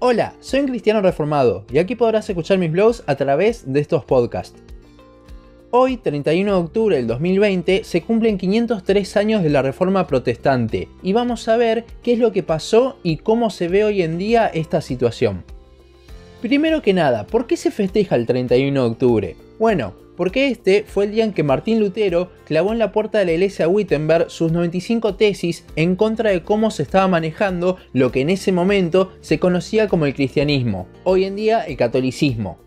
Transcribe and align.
Hola, 0.00 0.34
soy 0.38 0.60
un 0.60 0.68
cristiano 0.68 1.02
reformado 1.02 1.64
y 1.72 1.78
aquí 1.78 1.96
podrás 1.96 2.30
escuchar 2.30 2.56
mis 2.58 2.70
blogs 2.70 3.02
a 3.08 3.16
través 3.16 3.72
de 3.72 3.80
estos 3.80 4.04
podcasts. 4.04 4.62
Hoy, 5.72 5.96
31 5.96 6.52
de 6.52 6.56
octubre 6.56 6.96
del 6.96 7.08
2020, 7.08 7.82
se 7.82 8.02
cumplen 8.02 8.38
503 8.38 9.16
años 9.16 9.42
de 9.42 9.50
la 9.50 9.60
Reforma 9.60 10.06
Protestante 10.06 10.86
y 11.02 11.14
vamos 11.14 11.48
a 11.48 11.56
ver 11.56 11.84
qué 12.04 12.12
es 12.12 12.20
lo 12.20 12.30
que 12.30 12.44
pasó 12.44 12.96
y 13.02 13.16
cómo 13.16 13.50
se 13.50 13.66
ve 13.66 13.82
hoy 13.82 14.02
en 14.02 14.18
día 14.18 14.46
esta 14.46 14.80
situación. 14.82 15.42
Primero 16.40 16.80
que 16.80 16.92
nada, 16.92 17.26
¿por 17.26 17.48
qué 17.48 17.56
se 17.56 17.72
festeja 17.72 18.14
el 18.14 18.24
31 18.24 18.80
de 18.80 18.88
octubre? 18.88 19.36
Bueno, 19.58 19.94
porque 20.18 20.48
este 20.48 20.84
fue 20.84 21.04
el 21.04 21.12
día 21.12 21.22
en 21.22 21.32
que 21.32 21.44
Martín 21.44 21.78
Lutero 21.78 22.32
clavó 22.44 22.72
en 22.72 22.80
la 22.80 22.90
puerta 22.90 23.18
de 23.18 23.24
la 23.24 23.32
iglesia 23.32 23.68
Wittenberg 23.68 24.30
sus 24.30 24.50
95 24.50 25.14
tesis 25.14 25.64
en 25.76 25.94
contra 25.94 26.30
de 26.30 26.42
cómo 26.42 26.72
se 26.72 26.82
estaba 26.82 27.06
manejando 27.06 27.76
lo 27.92 28.10
que 28.10 28.22
en 28.22 28.30
ese 28.30 28.50
momento 28.50 29.12
se 29.20 29.38
conocía 29.38 29.86
como 29.86 30.06
el 30.06 30.14
cristianismo, 30.14 30.88
hoy 31.04 31.24
en 31.24 31.36
día 31.36 31.62
el 31.62 31.76
catolicismo. 31.76 32.58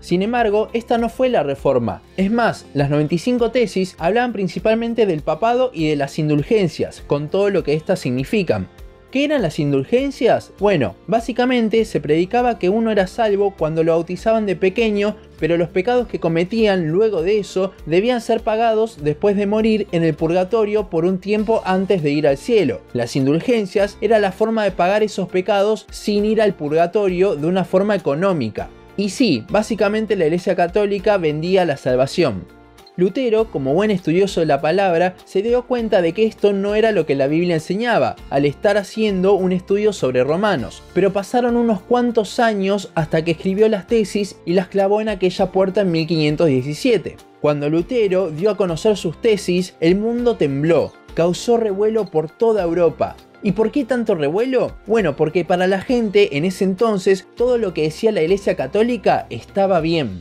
Sin 0.00 0.20
embargo, 0.20 0.68
esta 0.74 0.98
no 0.98 1.08
fue 1.08 1.30
la 1.30 1.42
reforma. 1.42 2.02
Es 2.18 2.30
más, 2.30 2.66
las 2.74 2.90
95 2.90 3.52
tesis 3.52 3.96
hablaban 3.98 4.34
principalmente 4.34 5.06
del 5.06 5.22
papado 5.22 5.70
y 5.72 5.88
de 5.88 5.96
las 5.96 6.18
indulgencias, 6.18 7.02
con 7.06 7.28
todo 7.28 7.48
lo 7.48 7.64
que 7.64 7.72
éstas 7.72 8.00
significan. 8.00 8.68
¿Qué 9.10 9.24
eran 9.24 9.40
las 9.40 9.58
indulgencias? 9.58 10.52
Bueno, 10.58 10.94
básicamente 11.06 11.82
se 11.86 11.98
predicaba 11.98 12.58
que 12.58 12.68
uno 12.68 12.90
era 12.90 13.06
salvo 13.06 13.54
cuando 13.56 13.82
lo 13.82 13.92
bautizaban 13.92 14.44
de 14.44 14.54
pequeño, 14.54 15.16
pero 15.40 15.56
los 15.56 15.70
pecados 15.70 16.08
que 16.08 16.20
cometían 16.20 16.88
luego 16.88 17.22
de 17.22 17.38
eso 17.38 17.72
debían 17.86 18.20
ser 18.20 18.42
pagados 18.42 19.02
después 19.02 19.34
de 19.34 19.46
morir 19.46 19.86
en 19.92 20.04
el 20.04 20.12
purgatorio 20.12 20.90
por 20.90 21.06
un 21.06 21.20
tiempo 21.20 21.62
antes 21.64 22.02
de 22.02 22.10
ir 22.10 22.28
al 22.28 22.36
cielo. 22.36 22.82
Las 22.92 23.16
indulgencias 23.16 23.96
era 24.02 24.18
la 24.18 24.30
forma 24.30 24.62
de 24.64 24.72
pagar 24.72 25.02
esos 25.02 25.30
pecados 25.30 25.86
sin 25.90 26.26
ir 26.26 26.42
al 26.42 26.52
purgatorio 26.52 27.34
de 27.34 27.46
una 27.46 27.64
forma 27.64 27.94
económica. 27.94 28.68
Y 28.98 29.08
sí, 29.08 29.42
básicamente 29.48 30.16
la 30.16 30.26
Iglesia 30.26 30.54
Católica 30.54 31.16
vendía 31.16 31.64
la 31.64 31.78
salvación. 31.78 32.57
Lutero, 32.98 33.48
como 33.52 33.74
buen 33.74 33.92
estudioso 33.92 34.40
de 34.40 34.46
la 34.46 34.60
palabra, 34.60 35.14
se 35.24 35.40
dio 35.40 35.62
cuenta 35.68 36.02
de 36.02 36.12
que 36.12 36.26
esto 36.26 36.52
no 36.52 36.74
era 36.74 36.90
lo 36.90 37.06
que 37.06 37.14
la 37.14 37.28
Biblia 37.28 37.54
enseñaba, 37.54 38.16
al 38.28 38.44
estar 38.44 38.76
haciendo 38.76 39.34
un 39.34 39.52
estudio 39.52 39.92
sobre 39.92 40.24
romanos. 40.24 40.82
Pero 40.94 41.12
pasaron 41.12 41.56
unos 41.56 41.80
cuantos 41.80 42.40
años 42.40 42.90
hasta 42.96 43.22
que 43.22 43.30
escribió 43.30 43.68
las 43.68 43.86
tesis 43.86 44.34
y 44.44 44.54
las 44.54 44.66
clavó 44.66 45.00
en 45.00 45.10
aquella 45.10 45.52
puerta 45.52 45.82
en 45.82 45.92
1517. 45.92 47.16
Cuando 47.40 47.70
Lutero 47.70 48.32
dio 48.32 48.50
a 48.50 48.56
conocer 48.56 48.96
sus 48.96 49.20
tesis, 49.20 49.76
el 49.78 49.94
mundo 49.94 50.34
tembló, 50.34 50.92
causó 51.14 51.56
revuelo 51.56 52.06
por 52.06 52.28
toda 52.28 52.64
Europa. 52.64 53.14
¿Y 53.44 53.52
por 53.52 53.70
qué 53.70 53.84
tanto 53.84 54.16
revuelo? 54.16 54.72
Bueno, 54.88 55.14
porque 55.14 55.44
para 55.44 55.68
la 55.68 55.80
gente 55.80 56.36
en 56.36 56.44
ese 56.44 56.64
entonces 56.64 57.28
todo 57.36 57.58
lo 57.58 57.72
que 57.74 57.82
decía 57.82 58.10
la 58.10 58.22
Iglesia 58.22 58.56
Católica 58.56 59.28
estaba 59.30 59.80
bien. 59.80 60.20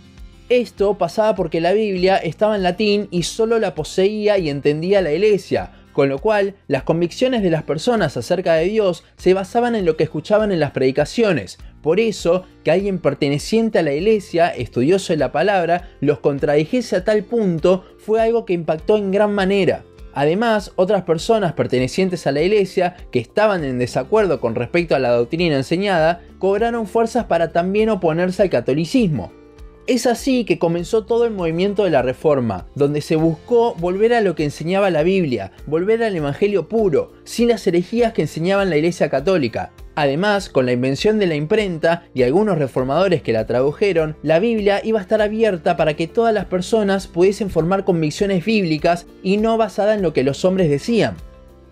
Esto 0.49 0.97
pasaba 0.97 1.35
porque 1.35 1.59
la 1.59 1.73
Biblia 1.73 2.15
estaba 2.15 2.55
en 2.55 2.63
latín 2.63 3.09
y 3.11 3.23
solo 3.23 3.59
la 3.59 3.75
poseía 3.75 4.37
y 4.37 4.49
entendía 4.49 5.01
la 5.01 5.11
iglesia, 5.11 5.73
con 5.91 6.07
lo 6.07 6.19
cual 6.19 6.55
las 6.69 6.83
convicciones 6.83 7.43
de 7.43 7.49
las 7.49 7.63
personas 7.63 8.15
acerca 8.15 8.53
de 8.53 8.63
Dios 8.63 9.03
se 9.17 9.33
basaban 9.33 9.75
en 9.75 9.83
lo 9.83 9.97
que 9.97 10.05
escuchaban 10.05 10.53
en 10.53 10.61
las 10.61 10.71
predicaciones. 10.71 11.57
Por 11.81 11.99
eso, 11.99 12.45
que 12.63 12.71
alguien 12.71 12.99
perteneciente 12.99 13.79
a 13.79 13.83
la 13.83 13.91
iglesia, 13.91 14.47
estudioso 14.47 15.11
de 15.11 15.17
la 15.17 15.33
palabra, 15.33 15.89
los 15.99 16.19
contradijese 16.19 16.95
a 16.95 17.03
tal 17.03 17.25
punto 17.25 17.83
fue 17.97 18.21
algo 18.21 18.45
que 18.45 18.53
impactó 18.53 18.95
en 18.95 19.11
gran 19.11 19.33
manera. 19.33 19.83
Además, 20.13 20.71
otras 20.77 21.03
personas 21.03 21.53
pertenecientes 21.53 22.25
a 22.25 22.31
la 22.31 22.41
iglesia, 22.41 22.95
que 23.11 23.19
estaban 23.19 23.65
en 23.65 23.79
desacuerdo 23.79 24.39
con 24.39 24.55
respecto 24.55 24.95
a 24.95 24.99
la 24.99 25.09
doctrina 25.09 25.57
enseñada, 25.57 26.21
cobraron 26.39 26.87
fuerzas 26.87 27.25
para 27.25 27.51
también 27.51 27.89
oponerse 27.89 28.43
al 28.43 28.49
catolicismo. 28.49 29.33
Es 29.87 30.05
así 30.05 30.43
que 30.43 30.59
comenzó 30.59 31.05
todo 31.05 31.23
el 31.23 31.31
movimiento 31.31 31.85
de 31.85 31.91
la 31.91 32.01
Reforma, 32.01 32.67
donde 32.75 32.99
se 32.99 33.15
buscó 33.15 33.73
volver 33.75 34.13
a 34.13 34.19
lo 34.19 34.35
que 34.35 34.43
enseñaba 34.43 34.89
la 34.89 35.01
Biblia, 35.01 35.53
volver 35.65 36.03
al 36.03 36.13
Evangelio 36.13 36.67
puro, 36.67 37.13
sin 37.23 37.47
las 37.47 37.65
herejías 37.65 38.11
que 38.11 38.23
enseñaban 38.23 38.69
la 38.69 38.75
Iglesia 38.75 39.09
Católica. 39.09 39.71
Además, 39.95 40.49
con 40.49 40.65
la 40.65 40.73
invención 40.73 41.19
de 41.19 41.27
la 41.27 41.35
imprenta 41.35 42.03
y 42.13 42.23
algunos 42.23 42.57
reformadores 42.57 43.21
que 43.21 43.31
la 43.31 43.47
tradujeron, 43.47 44.17
la 44.23 44.39
Biblia 44.39 44.81
iba 44.83 44.99
a 44.99 45.01
estar 45.01 45.21
abierta 45.21 45.77
para 45.77 45.93
que 45.93 46.07
todas 46.07 46.33
las 46.33 46.45
personas 46.47 47.07
pudiesen 47.07 47.49
formar 47.49 47.85
convicciones 47.85 48.43
bíblicas 48.43 49.07
y 49.23 49.37
no 49.37 49.57
basada 49.57 49.93
en 49.93 50.01
lo 50.01 50.11
que 50.11 50.25
los 50.25 50.43
hombres 50.43 50.69
decían. 50.69 51.15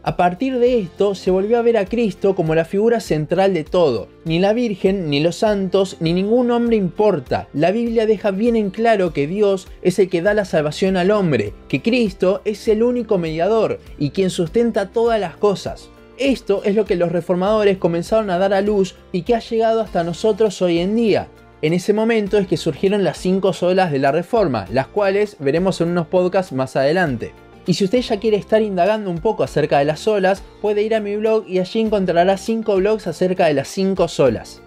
A 0.08 0.18
partir 0.18 0.60
de 0.60 0.78
esto 0.78 1.16
se 1.16 1.32
volvió 1.32 1.58
a 1.58 1.64
ver 1.64 1.78
a 1.78 1.86
Cristo 1.86 2.36
como 2.36 2.54
la 2.54 2.64
figura 2.64 3.00
central 3.00 3.56
de 3.56 3.64
todo. 3.64 4.08
Ni 4.24 4.38
la 4.38 4.54
Virgen, 4.54 5.10
ni 5.10 5.20
los 5.20 5.38
santos, 5.38 5.98
ni 6.00 6.14
ningún 6.14 6.52
hombre 6.52 6.76
importa. 6.76 7.48
La 7.54 7.72
Biblia 7.72 8.06
deja 8.06 8.30
bien 8.30 8.56
en 8.56 8.70
claro 8.70 9.14
que 9.14 9.26
Dios 9.26 9.68
es 9.82 9.98
el 9.98 10.08
que 10.08 10.22
da 10.22 10.36
la 10.36 10.46
salvación 10.46 10.96
al 10.96 11.10
hombre, 11.10 11.56
que 11.68 11.82
Cristo 11.82 12.44
es 12.46 12.68
el 12.68 12.84
único 12.84 13.18
mediador 13.18 13.80
y 13.98 14.12
quien 14.12 14.30
sustenta 14.30 14.92
todas 14.92 15.20
las 15.20 15.38
cosas. 15.38 15.90
Esto 16.20 16.62
es 16.64 16.76
lo 16.76 16.86
que 16.86 16.98
los 16.98 17.12
reformadores 17.12 17.80
comenzaron 17.80 18.30
a 18.30 18.38
dar 18.38 18.54
a 18.54 18.62
luz 18.62 18.94
y 19.12 19.24
que 19.24 19.34
ha 19.34 19.40
llegado 19.40 19.82
hasta 19.82 20.04
nosotros 20.04 20.62
hoy 20.62 20.78
en 20.78 20.96
día. 20.96 21.30
En 21.64 21.74
ese 21.74 21.94
momento 21.94 22.38
es 22.38 22.46
que 22.46 22.58
surgieron 22.58 23.04
las 23.04 23.18
cinco 23.18 23.54
solas 23.54 23.92
de 23.92 23.98
la 23.98 24.12
Reforma, 24.12 24.68
las 24.70 24.86
cuales 24.86 25.38
veremos 25.40 25.82
en 25.82 25.90
unos 25.90 26.06
podcasts 26.06 26.54
más 26.54 26.76
adelante. 26.76 27.34
Y 27.68 27.74
si 27.74 27.86
usted 27.86 28.02
ya 28.02 28.20
quiere 28.20 28.38
estar 28.38 28.62
indagando 28.62 29.10
un 29.10 29.20
poco 29.20 29.44
acerca 29.44 29.80
de 29.80 29.86
las 29.86 30.02
solas, 30.02 30.44
puede 30.62 30.84
ir 30.84 30.94
a 30.94 31.00
mi 31.00 31.16
blog 31.16 31.48
y 31.48 31.60
allí 31.60 31.80
encontrará 31.80 32.38
5 32.38 32.76
blogs 32.76 33.08
acerca 33.08 33.48
de 33.48 33.56
las 33.56 33.68
5 33.70 34.08
solas. 34.08 34.62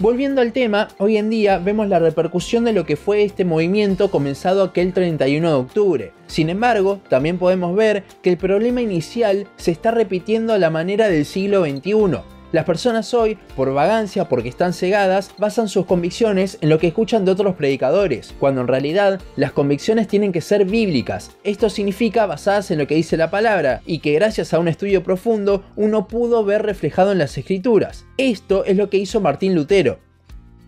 Volviendo 0.00 0.40
al 0.40 0.52
tema, 0.52 0.88
hoy 0.98 1.16
en 1.16 1.28
día 1.28 1.58
vemos 1.58 1.88
la 1.88 1.98
repercusión 1.98 2.64
de 2.64 2.72
lo 2.72 2.86
que 2.86 2.94
fue 2.94 3.24
este 3.24 3.44
movimiento 3.44 4.12
comenzado 4.12 4.62
aquel 4.62 4.92
31 4.92 5.48
de 5.48 5.54
octubre. 5.54 6.12
Sin 6.28 6.50
embargo, 6.50 7.00
también 7.08 7.36
podemos 7.36 7.74
ver 7.74 8.04
que 8.22 8.30
el 8.30 8.36
problema 8.38 8.80
inicial 8.80 9.48
se 9.56 9.72
está 9.72 9.90
repitiendo 9.90 10.52
a 10.52 10.58
la 10.58 10.70
manera 10.70 11.08
del 11.08 11.24
siglo 11.24 11.64
XXI, 11.64 12.20
las 12.52 12.64
personas 12.64 13.12
hoy, 13.14 13.38
por 13.56 13.72
vagancia, 13.74 14.28
porque 14.28 14.48
están 14.48 14.72
cegadas, 14.72 15.32
basan 15.38 15.68
sus 15.68 15.86
convicciones 15.86 16.58
en 16.60 16.70
lo 16.70 16.78
que 16.78 16.88
escuchan 16.88 17.24
de 17.24 17.32
otros 17.32 17.54
predicadores, 17.56 18.34
cuando 18.38 18.60
en 18.60 18.68
realidad 18.68 19.20
las 19.36 19.52
convicciones 19.52 20.08
tienen 20.08 20.32
que 20.32 20.40
ser 20.40 20.64
bíblicas. 20.64 21.30
Esto 21.44 21.68
significa 21.68 22.26
basadas 22.26 22.70
en 22.70 22.78
lo 22.78 22.86
que 22.86 22.94
dice 22.94 23.16
la 23.16 23.30
palabra 23.30 23.82
y 23.84 23.98
que 23.98 24.14
gracias 24.14 24.54
a 24.54 24.58
un 24.58 24.68
estudio 24.68 25.02
profundo 25.02 25.64
uno 25.76 26.08
pudo 26.08 26.44
ver 26.44 26.62
reflejado 26.62 27.12
en 27.12 27.18
las 27.18 27.36
escrituras. 27.36 28.06
Esto 28.16 28.64
es 28.64 28.76
lo 28.76 28.88
que 28.88 28.98
hizo 28.98 29.20
Martín 29.20 29.54
Lutero. 29.54 30.07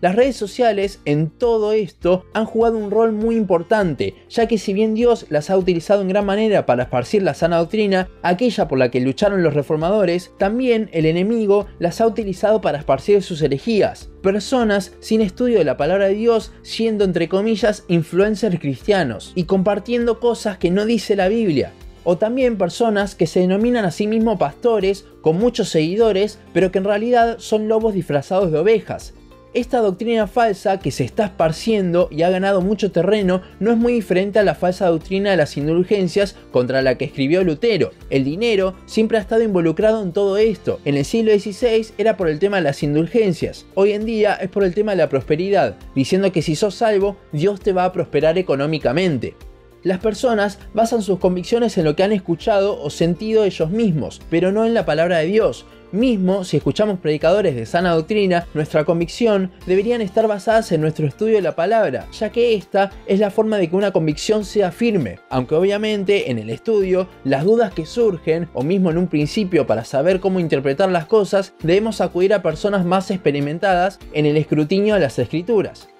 Las 0.01 0.15
redes 0.15 0.35
sociales 0.35 0.99
en 1.05 1.29
todo 1.29 1.73
esto 1.73 2.25
han 2.33 2.45
jugado 2.45 2.75
un 2.75 2.89
rol 2.89 3.11
muy 3.11 3.35
importante, 3.35 4.15
ya 4.29 4.47
que 4.47 4.57
si 4.57 4.73
bien 4.73 4.95
Dios 4.95 5.27
las 5.29 5.51
ha 5.51 5.57
utilizado 5.59 6.01
en 6.01 6.07
gran 6.07 6.25
manera 6.25 6.65
para 6.65 6.83
esparcir 6.83 7.21
la 7.21 7.35
sana 7.35 7.59
doctrina, 7.59 8.09
aquella 8.23 8.67
por 8.67 8.79
la 8.79 8.89
que 8.89 8.99
lucharon 8.99 9.43
los 9.43 9.53
reformadores, 9.53 10.31
también 10.39 10.89
el 10.91 11.05
enemigo 11.05 11.67
las 11.77 12.01
ha 12.01 12.07
utilizado 12.07 12.61
para 12.61 12.79
esparcir 12.79 13.21
sus 13.21 13.43
herejías. 13.43 14.09
Personas 14.23 14.93
sin 15.01 15.21
estudio 15.21 15.59
de 15.59 15.65
la 15.65 15.77
palabra 15.77 16.07
de 16.07 16.15
Dios 16.15 16.51
siendo 16.63 17.03
entre 17.03 17.29
comillas 17.29 17.85
influencers 17.87 18.59
cristianos 18.59 19.33
y 19.35 19.43
compartiendo 19.43 20.19
cosas 20.19 20.57
que 20.57 20.71
no 20.71 20.85
dice 20.85 21.15
la 21.15 21.27
Biblia 21.27 21.73
o 22.03 22.17
también 22.17 22.57
personas 22.57 23.13
que 23.13 23.27
se 23.27 23.41
denominan 23.41 23.85
a 23.85 23.91
sí 23.91 24.07
mismos 24.07 24.39
pastores 24.39 25.05
con 25.21 25.37
muchos 25.37 25.69
seguidores, 25.69 26.39
pero 26.53 26.71
que 26.71 26.79
en 26.79 26.85
realidad 26.85 27.37
son 27.37 27.67
lobos 27.67 27.93
disfrazados 27.93 28.51
de 28.51 28.57
ovejas, 28.57 29.13
esta 29.53 29.79
doctrina 29.79 30.27
falsa 30.27 30.79
que 30.79 30.91
se 30.91 31.03
está 31.03 31.25
esparciendo 31.25 32.07
y 32.09 32.21
ha 32.21 32.29
ganado 32.29 32.61
mucho 32.61 32.91
terreno 32.91 33.41
no 33.59 33.71
es 33.71 33.77
muy 33.77 33.93
diferente 33.93 34.39
a 34.39 34.43
la 34.43 34.55
falsa 34.55 34.87
doctrina 34.87 35.31
de 35.31 35.37
las 35.37 35.57
indulgencias 35.57 36.37
contra 36.51 36.81
la 36.81 36.97
que 36.97 37.05
escribió 37.05 37.43
Lutero. 37.43 37.91
El 38.09 38.23
dinero 38.23 38.75
siempre 38.85 39.17
ha 39.17 39.21
estado 39.21 39.43
involucrado 39.43 40.01
en 40.03 40.13
todo 40.13 40.37
esto. 40.37 40.79
En 40.85 40.95
el 40.95 41.03
siglo 41.03 41.31
XVI 41.37 41.87
era 41.97 42.15
por 42.15 42.29
el 42.29 42.39
tema 42.39 42.57
de 42.57 42.63
las 42.63 42.81
indulgencias. 42.81 43.65
Hoy 43.75 43.91
en 43.91 44.05
día 44.05 44.35
es 44.35 44.49
por 44.49 44.63
el 44.63 44.73
tema 44.73 44.91
de 44.91 44.99
la 44.99 45.09
prosperidad, 45.09 45.75
diciendo 45.95 46.31
que 46.31 46.41
si 46.41 46.55
sos 46.55 46.75
salvo, 46.75 47.17
Dios 47.33 47.59
te 47.59 47.73
va 47.73 47.83
a 47.83 47.91
prosperar 47.91 48.37
económicamente. 48.37 49.35
Las 49.83 49.99
personas 49.99 50.59
basan 50.75 51.01
sus 51.01 51.17
convicciones 51.17 51.77
en 51.77 51.85
lo 51.85 51.95
que 51.95 52.03
han 52.03 52.11
escuchado 52.11 52.79
o 52.79 52.89
sentido 52.91 53.43
ellos 53.43 53.71
mismos, 53.71 54.21
pero 54.29 54.51
no 54.51 54.65
en 54.65 54.75
la 54.75 54.85
palabra 54.85 55.17
de 55.17 55.25
Dios. 55.25 55.65
Mismo 55.91 56.45
si 56.45 56.55
escuchamos 56.55 56.99
predicadores 56.99 57.53
de 57.53 57.65
sana 57.65 57.93
doctrina, 57.93 58.47
nuestra 58.53 58.85
convicción 58.85 59.51
deberían 59.65 59.99
estar 59.99 60.25
basadas 60.25 60.71
en 60.71 60.79
nuestro 60.79 61.05
estudio 61.05 61.35
de 61.35 61.41
la 61.41 61.55
palabra, 61.55 62.07
ya 62.13 62.31
que 62.31 62.53
esta 62.53 62.91
es 63.07 63.19
la 63.19 63.29
forma 63.29 63.57
de 63.57 63.69
que 63.69 63.75
una 63.75 63.91
convicción 63.91 64.45
sea 64.45 64.71
firme, 64.71 65.19
aunque 65.29 65.55
obviamente 65.55 66.31
en 66.31 66.39
el 66.39 66.49
estudio 66.49 67.09
las 67.25 67.43
dudas 67.43 67.73
que 67.73 67.85
surgen, 67.85 68.47
o 68.53 68.63
mismo 68.63 68.89
en 68.89 68.97
un 68.97 69.07
principio 69.07 69.67
para 69.67 69.83
saber 69.83 70.21
cómo 70.21 70.39
interpretar 70.39 70.89
las 70.89 71.07
cosas, 71.07 71.53
debemos 71.61 71.99
acudir 71.99 72.33
a 72.33 72.41
personas 72.41 72.85
más 72.85 73.11
experimentadas 73.11 73.99
en 74.13 74.25
el 74.25 74.37
escrutinio 74.37 74.93
de 74.93 75.01
las 75.01 75.19
escrituras. 75.19 75.90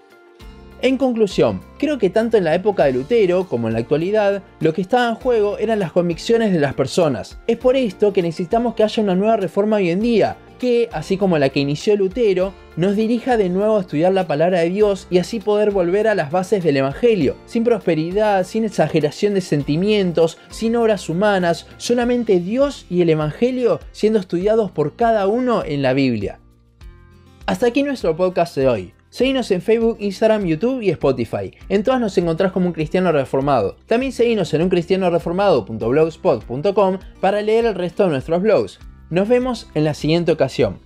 En 0.83 0.97
conclusión, 0.97 1.61
creo 1.77 1.99
que 1.99 2.09
tanto 2.09 2.37
en 2.37 2.43
la 2.43 2.55
época 2.55 2.85
de 2.85 2.93
Lutero 2.93 3.47
como 3.47 3.67
en 3.67 3.73
la 3.73 3.79
actualidad, 3.79 4.41
lo 4.59 4.73
que 4.73 4.81
estaba 4.81 5.09
en 5.09 5.15
juego 5.15 5.59
eran 5.59 5.77
las 5.77 5.91
convicciones 5.91 6.51
de 6.51 6.59
las 6.59 6.73
personas. 6.73 7.37
Es 7.45 7.57
por 7.57 7.75
esto 7.75 8.11
que 8.13 8.23
necesitamos 8.23 8.73
que 8.73 8.81
haya 8.81 9.03
una 9.03 9.13
nueva 9.13 9.37
reforma 9.37 9.75
hoy 9.75 9.91
en 9.91 9.99
día, 9.99 10.37
que, 10.57 10.89
así 10.91 11.17
como 11.17 11.37
la 11.37 11.49
que 11.49 11.59
inició 11.59 11.95
Lutero, 11.95 12.55
nos 12.77 12.95
dirija 12.95 13.37
de 13.37 13.49
nuevo 13.49 13.77
a 13.77 13.81
estudiar 13.81 14.11
la 14.13 14.25
palabra 14.25 14.61
de 14.61 14.71
Dios 14.71 15.05
y 15.11 15.19
así 15.19 15.39
poder 15.39 15.69
volver 15.69 16.07
a 16.07 16.15
las 16.15 16.31
bases 16.31 16.63
del 16.63 16.77
Evangelio, 16.77 17.35
sin 17.45 17.63
prosperidad, 17.63 18.43
sin 18.43 18.65
exageración 18.65 19.35
de 19.35 19.41
sentimientos, 19.41 20.39
sin 20.49 20.75
obras 20.75 21.09
humanas, 21.09 21.67
solamente 21.77 22.39
Dios 22.39 22.87
y 22.89 23.03
el 23.03 23.11
Evangelio 23.11 23.79
siendo 23.91 24.17
estudiados 24.17 24.71
por 24.71 24.95
cada 24.95 25.27
uno 25.27 25.63
en 25.63 25.83
la 25.83 25.93
Biblia. 25.93 26.39
Hasta 27.45 27.67
aquí 27.67 27.83
nuestro 27.83 28.15
podcast 28.15 28.55
de 28.57 28.67
hoy. 28.67 28.93
Seguinos 29.11 29.51
en 29.51 29.61
Facebook, 29.61 29.97
Instagram, 29.99 30.45
YouTube 30.45 30.81
y 30.81 30.89
Spotify. 30.89 31.53
En 31.67 31.83
todas 31.83 31.99
nos 31.99 32.17
encontrás 32.17 32.53
como 32.53 32.67
un 32.67 32.73
cristiano 32.73 33.11
reformado. 33.11 33.75
También 33.85 34.13
seguinos 34.13 34.53
en 34.53 34.61
uncristianoreformado.blogspot.com 34.61 36.97
para 37.19 37.41
leer 37.41 37.65
el 37.65 37.75
resto 37.75 38.05
de 38.05 38.11
nuestros 38.11 38.41
blogs. 38.41 38.79
Nos 39.09 39.27
vemos 39.27 39.69
en 39.73 39.83
la 39.83 39.93
siguiente 39.93 40.31
ocasión. 40.31 40.79